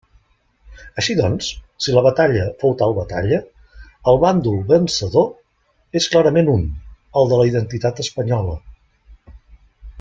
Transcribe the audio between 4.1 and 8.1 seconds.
el bàndol vencedor és clarament un: el de la identitat